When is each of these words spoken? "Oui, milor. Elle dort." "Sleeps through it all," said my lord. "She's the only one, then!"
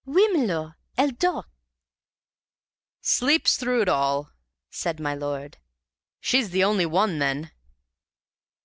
"Oui, 0.03 0.27
milor. 0.29 0.79
Elle 0.97 1.11
dort." 1.11 1.45
"Sleeps 3.01 3.55
through 3.55 3.83
it 3.83 3.87
all," 3.87 4.31
said 4.71 4.99
my 4.99 5.13
lord. 5.13 5.59
"She's 6.19 6.49
the 6.49 6.63
only 6.63 6.87
one, 6.87 7.19
then!" 7.19 7.51